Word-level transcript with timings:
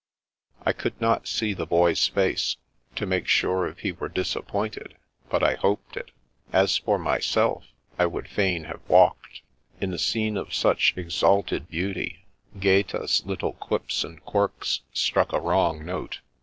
I 0.65 0.73
could 0.73 0.99
not 0.99 1.27
see 1.27 1.53
the 1.53 1.67
Boy's 1.67 2.07
face, 2.07 2.57
to 2.95 3.05
make 3.05 3.27
sure 3.27 3.67
if 3.67 3.81
he 3.81 3.91
were 3.91 4.09
disappointed, 4.09 4.95
but 5.29 5.43
I 5.43 5.53
hoped 5.53 5.95
it. 5.95 6.09
As 6.51 6.79
for 6.79 6.97
myself, 6.97 7.65
I 7.99 8.07
would 8.07 8.27
fain 8.27 8.63
have 8.63 8.81
walked. 8.87 9.41
In 9.79 9.93
a 9.93 9.99
scene 9.99 10.37
of 10.37 10.55
such 10.55 10.95
exalted 10.97 11.69
beauty, 11.69 12.25
Gaeta's 12.59 13.23
little 13.27 13.53
quips 13.53 14.03
and 14.03 14.19
quirks 14.25 14.79
struck 14.91 15.33
a 15.33 15.39
wrong 15.39 15.85
note. 15.85 16.21